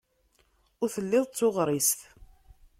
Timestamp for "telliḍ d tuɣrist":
0.93-1.99